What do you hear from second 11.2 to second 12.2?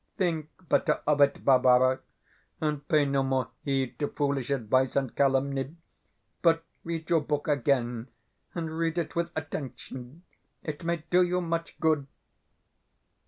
you much good.